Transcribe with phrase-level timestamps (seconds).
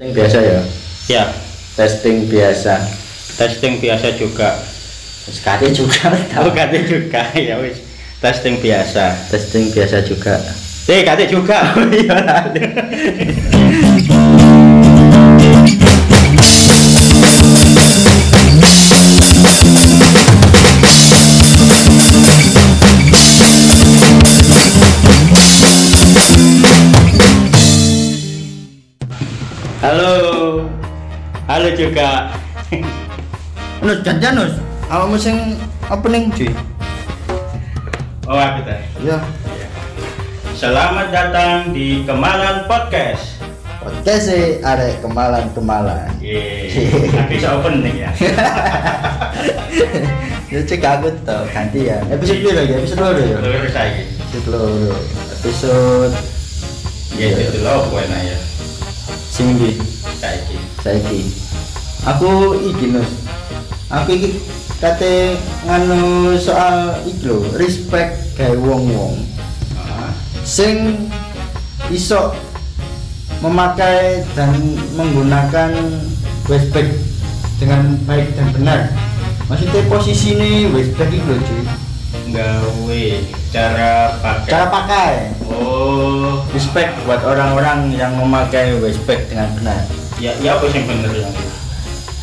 [0.00, 0.60] Testing biasa ya?
[1.12, 1.24] Ya,
[1.76, 2.74] Testing biasa.
[3.36, 4.56] testing biasa juga.
[5.28, 6.08] Sekali juga.
[6.40, 7.84] Oh, kate juga ya wis.
[8.16, 9.28] Testing biasa.
[9.28, 10.40] Testing biasa juga.
[10.88, 11.76] Eh, kate juga.
[31.60, 32.32] Halo juga.
[33.84, 34.56] Nus, jangan Nus.
[34.88, 35.60] Awakmu sing
[35.92, 36.48] opening cuy.
[38.24, 38.80] Oh, aku tadi.
[39.04, 39.20] Ya,
[40.56, 43.44] Selamat datang di Kemalan Podcast.
[43.76, 46.08] podcast sih arek kemalan-kemalan.
[46.24, 46.72] Yeay,
[47.12, 48.10] aku bisa opening ya.
[50.48, 52.00] Ya cek aku tuh gantian.
[52.08, 52.76] Episode piro ya?
[52.80, 53.36] Episode loro ya?
[53.36, 54.02] Terus lagi.
[54.32, 54.96] Episode.
[55.36, 56.14] Episode
[57.20, 58.38] Ya itu lo apa enak ya.
[59.28, 59.52] sing?
[60.20, 60.56] Saiki.
[60.82, 61.49] Saiki.
[62.08, 63.10] Aku iki Nus.
[63.90, 64.40] Aku iki
[64.80, 69.20] kate nganu soal iki lho, respect gawe wong-wong.
[70.40, 70.96] Sing
[71.92, 72.32] iso
[73.40, 74.56] memakai dan
[74.96, 75.74] menggunakan
[76.48, 76.88] westback
[77.60, 78.80] dengan baik dan benar
[79.48, 81.62] maksudnya posisi ini westback itu loh cuy
[82.30, 83.04] Gawe
[83.50, 84.48] cara pakai.
[84.48, 85.12] cara pakai
[85.50, 89.82] Oh, respect buat orang-orang yang memakai westback dengan benar
[90.22, 91.28] ya ya apa sih bener ya?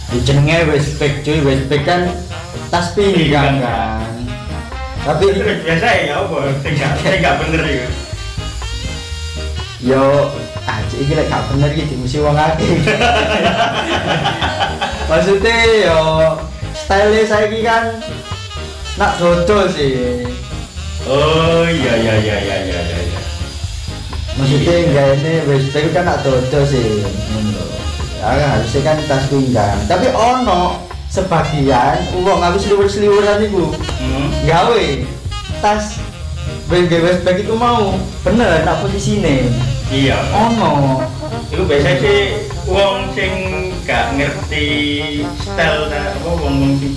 [0.07, 2.01] Di jenenge westback cuy westback kan
[2.71, 4.07] tas pinggang kan
[5.07, 6.51] tapi biasa ya apa?
[6.67, 7.87] Enggak, enggak bener ya.
[9.77, 10.03] yo
[10.67, 12.67] aja iki lek gak bener iki dimusi wong akeh.
[15.09, 15.55] Maksudnya
[15.87, 16.01] yo
[16.75, 18.03] style saiki kan
[18.99, 20.27] nak dodo sih.
[21.07, 22.99] Oh iya iya iya iya iya iya.
[22.99, 23.21] iya.
[24.35, 26.99] Maksudnya enggak ini westback kan nak dodo sih.
[28.17, 29.77] Ya harusnya kan tas pinggang.
[29.85, 34.27] Tapi ono sebagian uang aku seliwer-seliweran iku Hmm.
[34.43, 34.85] gawe
[35.59, 35.95] tas
[36.67, 39.47] BG westback itu mau bener nak posisine.
[39.87, 40.19] Iya.
[40.35, 40.99] Ono.
[41.47, 43.31] Itu biasa sih wong sing
[43.87, 44.67] gak ngerti
[45.39, 46.91] style ta apa wong sing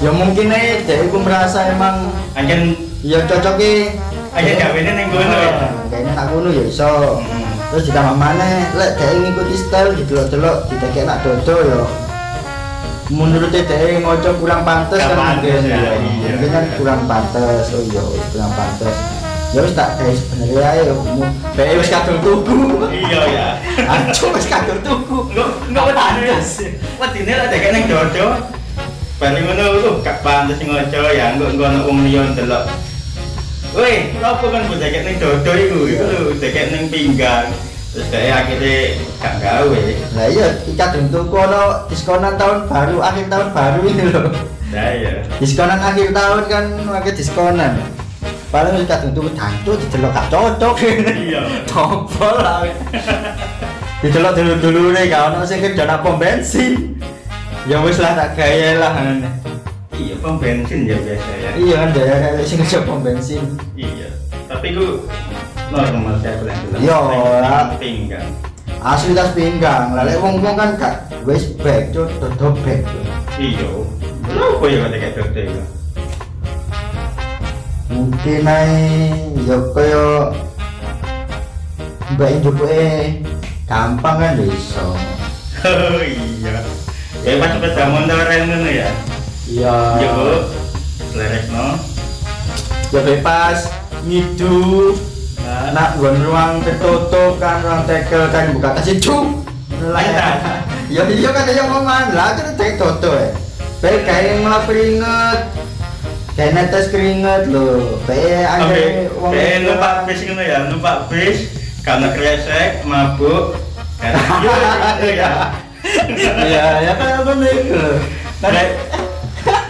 [0.00, 2.74] Ya mungkin aja dia iku merasa emang anjen
[3.04, 3.92] ya cocoknya
[4.32, 5.52] anjen gawene ning kono ya.
[5.86, 7.51] kayaknya nak ngono ya iso Hmm.
[7.72, 11.80] Terus ditambah mana lek dia ngikuti style didelok-delok ditekek nak dodo ya
[13.08, 16.36] menurut dia ngoco kurang pantes Gak kan mungkin ya, ya iya.
[16.36, 18.96] mungkin kan kurang pantes oh iya wis kurang pantes
[19.56, 20.94] ya wis tak kayak sebenarnya ya
[21.56, 22.60] bae wis kadung tuku
[22.92, 23.48] Iya ya.
[23.96, 26.48] Aduh wis kadung tuku Enggak enggak pantes.
[27.00, 28.26] Wedine lah dekek ning dodo.
[29.16, 32.91] Bali ngono lu gak pantes ngoco ya, engko engko ana wong liya ndelok.
[33.72, 35.78] Woi, apa kan mbok dekek ning dodo iku?
[35.86, 37.48] Iku lho dekek ning pinggang.
[37.92, 38.76] Terus kayak akhirnya
[39.20, 39.80] gak gawe.
[40.12, 44.32] nah iya kadung tuku ono diskonan tahun baru akhir tahun baru ini loh
[44.72, 45.12] Nah ya.
[45.36, 47.72] diskonan akhir tahun kan pakai diskonan
[48.48, 51.40] paling wis kadung tuku dantu didelok gak cocok Iya.
[51.68, 52.64] tombol lah
[54.00, 56.96] didelok dulu-dulu nih gak ono sing kerjaan pom bensin
[57.68, 58.96] ya wis lah tak gaya lah
[59.92, 61.50] Iya, pom bensin ya biasa ya.
[61.54, 63.42] iya kan daya kayak sing kerja pom bensin
[63.76, 64.08] Iya.
[64.48, 65.04] Tapi ku
[65.68, 66.80] normal saya bilang bilang.
[66.80, 66.98] Iya,
[67.40, 67.64] lah.
[67.76, 68.28] Pinggang.
[68.82, 72.82] asli tas pinggang lah lek wong-wong kan gak wis back cuk dodo back.
[73.36, 73.68] Iya.
[74.26, 75.64] Lho kok ya dekek dodo ya.
[77.92, 79.12] mungkin ae
[79.44, 80.32] ya kaya
[82.10, 82.88] mbak njopoke
[83.68, 84.86] gampang kan ya iso
[85.62, 86.58] Oh iya.
[87.22, 88.88] Ya pas sepeda motor ngono ya.
[89.52, 89.76] Iya.
[90.00, 90.48] Yo,
[91.12, 91.76] leres no.
[92.92, 93.68] ya bebas.
[94.02, 94.96] Ngidu
[95.72, 99.44] nak gua ruang tertutup kan ruang tekel kan buka tas itu
[99.82, 100.04] lah
[100.90, 102.16] ya iya kan ya ngomong.
[102.16, 103.30] Lah kan cek toto ya
[103.82, 105.40] baik kayak malah keringet.
[106.32, 108.00] Kayak netes keringet loh.
[108.00, 108.72] Oke, ada
[109.36, 111.52] eh numpak bis ngono ya, numpak bis.
[111.82, 113.58] Karena kresek, mabuk,
[113.98, 115.50] karena gitu ya.
[116.46, 117.58] ya ya kan apa nih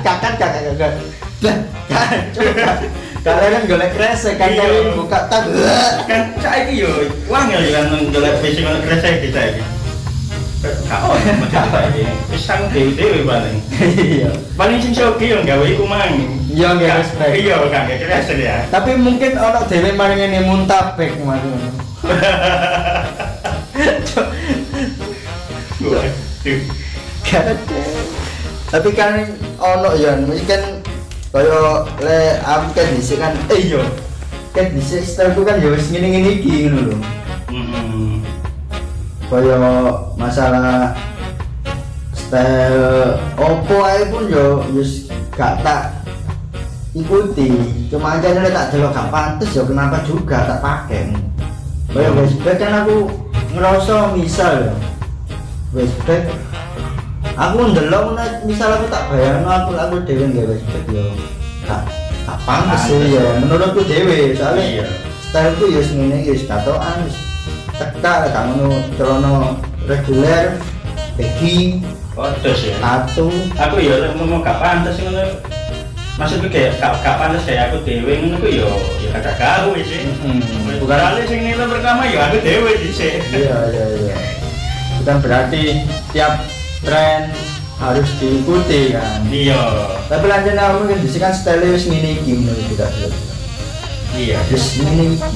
[0.02, 0.92] kakak kakak kakak
[1.42, 1.58] lah
[1.90, 2.74] kan coba
[3.22, 4.62] kalian kan golek kresek kan Iya.
[4.62, 5.44] kalian buka tab
[6.06, 6.90] Kan saiki yo
[7.26, 9.62] wangel ya nang golek bis ngono kresek iki saiki.
[10.86, 12.02] Kau macam saiki.
[12.30, 13.58] Wis sang dewe-dewe paling.
[13.98, 16.14] iya Paling sing sogi yo gawe iku mang.
[16.50, 17.32] Iya, nggak respect.
[17.38, 18.56] Iya, gak kresek ya.
[18.70, 21.58] tapi mungkin ono dhewe maring ngene muntabek Waduh.
[27.22, 27.42] Gak
[28.72, 29.20] tapi kan
[29.60, 30.80] ono ya mesti kan
[31.28, 33.84] kaya le aku kan dhisik kan eh iya.
[34.56, 36.96] Kan dhisik style ku kan ya wis ngene-ngene iki ngono lho.
[37.52, 38.24] Mm-mm.
[39.28, 39.56] kaya
[40.16, 40.96] masalah
[42.16, 45.92] style opo ae pun yo wis gak tak
[46.96, 47.52] ikuti.
[47.92, 51.12] Cuma aja nih tak delok gak pantes ya kenapa juga tak pakai.
[51.92, 53.12] Kaya westback kan aku
[53.52, 54.74] ngerasa misal ya.
[55.76, 56.32] Westback
[57.36, 61.04] aku ndelok nek misal aku tak bayangno aku aku dhewe nggak westback yo
[61.64, 61.82] gak
[62.28, 64.86] gak pantes ya menurutku dhewe soalnya Iya.
[65.30, 67.16] styleku ya ngene wis katokan wis
[67.76, 68.68] cekak gak ngono
[68.98, 69.56] celana
[69.88, 70.56] reguler
[72.12, 72.76] Oh, terus ya.
[72.76, 75.32] tato Aku ya lek ngomong gak pantes ngono.
[76.20, 78.68] Maksudku kayak gak, gak pantes kayak aku dewe ngono ku ya
[79.00, 80.04] ya kagak gawe sih.
[80.20, 80.76] Mm-mm.
[80.76, 83.16] Bukan kali sing nilai pertama ya aku dewe sih.
[83.32, 84.16] iya iya iya
[85.02, 85.82] bukan berarti
[86.14, 86.38] tiap
[86.82, 87.30] tren
[87.78, 89.22] harus diikuti kan.
[89.26, 89.62] Iya.
[90.06, 92.32] tapi lanjut aku mungkin di kan style wis ngene iki
[92.70, 92.86] kita
[94.12, 94.38] Iya.
[94.50, 95.28] wis ngene iki.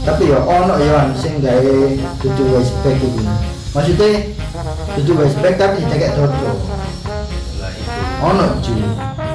[0.00, 1.76] Tapi ya ono ya sing gawe
[2.24, 3.22] dudu westback iki.
[3.70, 4.10] Maksudnya
[4.96, 6.50] dudu westback tapi dicekek dodo
[8.20, 8.72] ono cu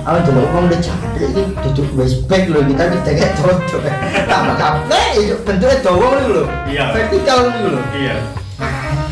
[0.06, 3.78] aku dulu ngomong udah cantik itu duduk westback loh kita kita kayak dodo
[4.30, 5.92] tambah itu bentuknya itu
[6.30, 6.86] loh Iya.
[6.94, 8.16] vertikal loh Iya.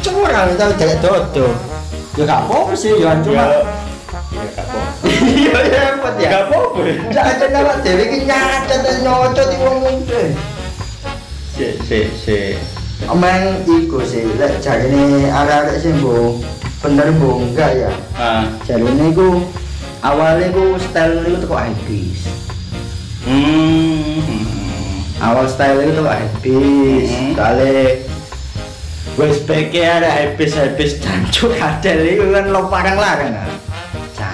[0.04, 1.48] Curang kita kayak dodo
[2.14, 3.48] ya gak apa sih ya cuma Ya.
[4.34, 4.80] Ya gak apa.
[5.38, 6.82] iya ya hebat ya Gak apa-apa.
[7.10, 10.22] gak ada nama dewi ki nyacat dan nyocot di wong itu
[11.54, 12.38] Si si si.
[13.06, 16.42] omeng iku sih lek jari ini ada-ada sih bu
[16.80, 18.48] bener bu enggak ya Ah.
[18.66, 19.44] ini ku
[20.02, 22.20] awalnya ku style ini tuh kok habis
[23.24, 24.20] Hmm.
[25.20, 27.32] awal style itu tuh habis Hmm.
[27.34, 28.02] kali
[29.14, 33.52] westbacknya ada habis habis cancuk kadel itu kan lo parang larang kan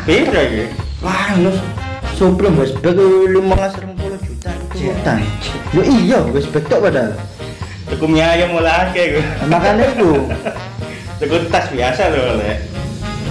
[0.07, 0.65] Pira iki?
[1.03, 1.51] larang lo
[2.15, 2.95] sebelum westback
[3.27, 5.13] lima belas puluh juta juta
[5.75, 7.13] yo iya westback tok padahal.
[7.89, 9.17] Tuku mie ayam mulai akeh
[9.49, 10.29] makanya itu
[11.19, 12.63] Tuku tas biasa loh lek.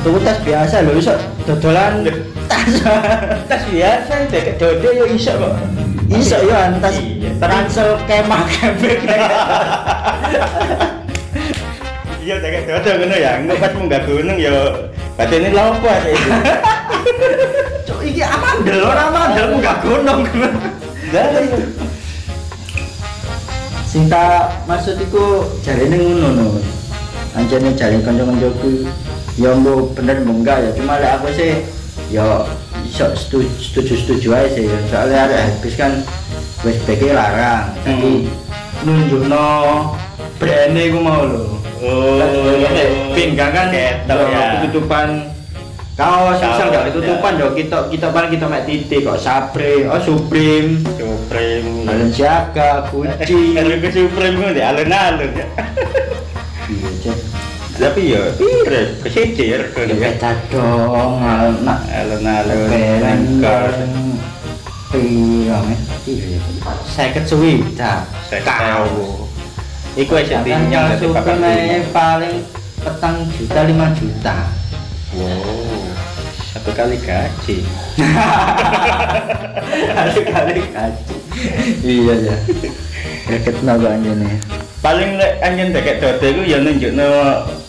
[0.05, 1.15] tuku tas biasa lo iso
[1.49, 2.05] dodolan.
[2.51, 2.75] Tas.
[3.49, 5.55] Tas biasa deket dodo yo iso kok.
[6.13, 6.97] Iso yo tas.
[6.99, 7.31] Iya.
[7.39, 8.99] transel kemah kebek
[12.29, 13.41] Iya jaket dodo ngono ya.
[13.41, 14.53] Engko pas munggah gunung ya
[15.17, 16.31] batene lopo ae itu.
[17.89, 20.29] Cuk, iki amandel ora amandel munggah gunung.
[21.09, 21.65] Lah iya.
[23.89, 26.47] Sing tak maksud iku jarene ngono no.
[27.33, 28.85] Anjene jare kanca-kancaku
[29.41, 31.65] ya mbok bener mbok enggak ya cuma lek aku sih
[32.13, 32.45] ya
[32.85, 36.05] iso setuju setuju, setuju aja sih soalnya ada habis kan
[36.67, 38.29] wis beke larang tapi
[38.85, 39.47] nunjukno
[40.43, 42.19] brand iku mau lho Oh.
[43.15, 44.67] pinggang kan ketok ya.
[44.67, 45.09] tutupan
[45.95, 50.83] kaos misal gak tutupan dong kita kita paling kita mek titik kok Sapre oh Supreme
[50.95, 51.83] Supreme.
[51.83, 55.47] Balenciaga Gucci Kalau ke Supreme di alun-alun ya.
[56.69, 57.13] iya
[57.79, 61.23] Tapi ya pira kesijir ya beda dong
[61.63, 62.59] nak alun-alun.
[62.67, 63.71] lebaran Nengkar.
[64.91, 65.79] pira men
[66.87, 69.28] seket suwida Saya tahu.
[69.99, 70.95] Iku aja Kan yang
[71.91, 72.47] paling
[72.79, 74.37] petang juta lima juta
[75.11, 75.91] Wow.
[76.49, 77.65] Satu kali gaji.
[79.97, 81.17] kali kali kaji
[81.83, 82.37] iya ya
[83.27, 84.39] Reket naga anjene
[84.79, 87.09] Paling lek anjen deket dodo iku ya nunjukno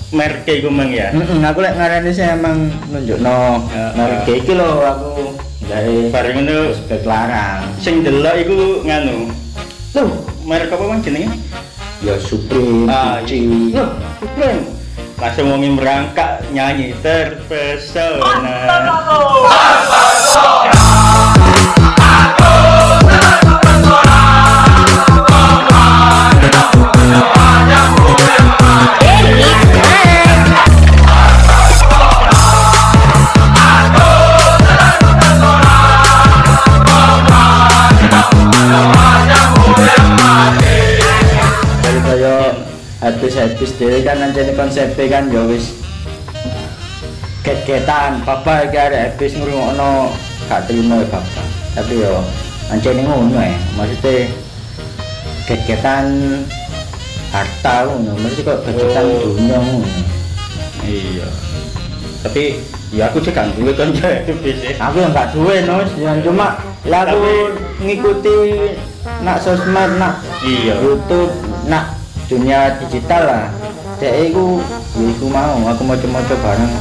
[0.09, 1.09] merek iku mang ya.
[1.09, 3.37] Mm aku lek ngarani sih emang nunjukno
[3.67, 3.89] Heeh.
[3.95, 5.33] merek iki lho aku
[5.65, 7.65] dari Bareng ngono spek larang.
[7.77, 9.29] sing delok iku nganu.
[9.93, 10.09] Loh,
[10.45, 11.29] Merek apa mang jenenge?
[11.99, 13.75] Ya Supreme, Ah, Gucci.
[13.75, 14.63] Loh, Supreme.
[15.19, 18.55] Langsung wongin merangkak nyanyi terpesona.
[18.63, 18.87] Dari
[43.79, 45.71] dhewe kan anjene konsepnya kan ya wis
[48.27, 50.11] papa iki arek habis ngrungokno
[50.51, 51.45] gak terima ya bapak.
[51.79, 52.19] Tapi yo
[52.67, 54.27] anjene ngono ya, maksudnya
[55.47, 56.05] ket-ketan
[57.31, 59.19] harta ngono, mesti kok ket-ketan Oh.
[59.31, 59.87] dunya ngono.
[60.83, 61.27] Iya.
[62.19, 62.43] Tapi
[62.91, 63.85] ya aku sih kan duwe itu
[64.43, 64.75] bisa.
[64.75, 68.35] aku yang gak duwe no yang cuma lagu ngikuti
[69.23, 70.75] nak sosmed nak Iya.
[70.83, 71.31] YouTube
[71.69, 71.95] nak
[72.27, 73.45] dunia digital lah
[73.99, 74.63] dek iku
[74.95, 76.73] ya iku mau aku mau coba bareng.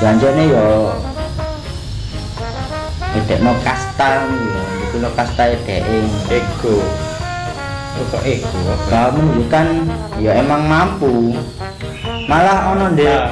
[0.00, 0.68] Belanjane yo
[3.10, 5.82] Edek no kasta ya, itu no kasta dek
[6.30, 6.78] Ego.
[8.00, 8.48] kok ego?
[8.88, 9.66] Gak menunjukkan
[10.22, 11.36] ya emang mampu.
[12.28, 13.28] Malah ono ya.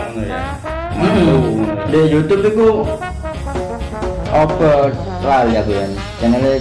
[0.99, 2.68] Hmm, di YouTube itu
[4.28, 4.92] apa
[5.25, 5.87] lali aku ya
[6.21, 6.61] channelnya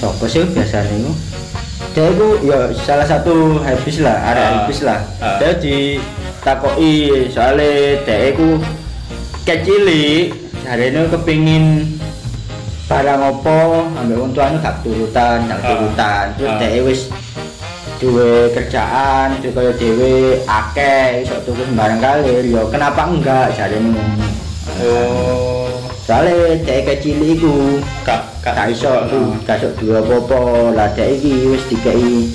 [0.00, 1.12] siapa sih biasanya itu
[1.98, 5.34] dia itu ya salah satu habis lah ada Ah, habis lah ah.
[5.42, 5.98] dia di
[6.40, 6.94] takoi
[7.26, 8.54] soalnya dia itu
[9.42, 10.30] kecili
[10.62, 11.64] hari ini kepingin
[12.86, 15.66] barang opo ambil untuk anu gak turutan gak Ah.
[15.66, 16.58] turutan terus Ah.
[16.62, 17.00] dia wis
[17.98, 20.14] duwe kerjaan duwe kaya dhewe
[20.46, 24.26] akeh iso tuku sembarang kali ya kenapa enggak jarene ngono
[24.86, 25.66] oh
[26.06, 28.22] soalnya dek kecil iku kak
[28.54, 30.40] gak iso tuh gak iso duwe apa-apa
[30.72, 30.88] lah.
[30.94, 32.30] Dek iki wis dikei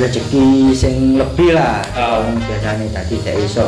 [0.00, 1.84] rezeki sing lebih lah.
[1.92, 2.24] Ah.
[2.24, 2.34] oh.
[2.48, 3.66] biasanya tadi dek iso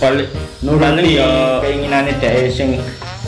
[0.00, 0.28] paling
[0.64, 2.80] nuruti ya keinginane dek sing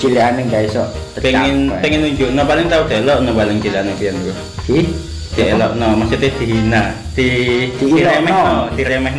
[0.02, 0.82] cilikane gak iso
[1.20, 4.34] pengen pengen nunjuk no paling tau delok no paling cilane pian bro
[4.72, 4.86] Ih,
[5.38, 6.82] delok no maksudnya dihina
[7.14, 7.28] di
[7.78, 9.14] diremeh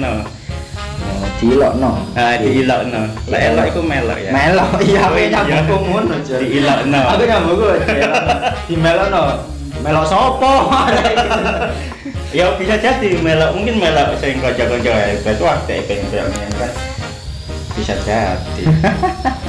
[1.44, 3.50] diilokno ah diilok no lah Iya.
[3.52, 5.42] elok iku melok ya Melok, iya Oh, aku iya.
[5.44, 6.40] nyambung ngono Jon.
[6.40, 7.00] Diilokno.
[7.12, 7.78] Aku nyambung ngono.
[8.72, 9.22] Di melokno.
[9.84, 10.54] Melok sopo?
[12.38, 16.26] ya bisa jadi melok mungkin melok sing kanca-kanca hebat wah pengen pengen
[16.58, 16.72] kan
[17.78, 18.64] bisa jadi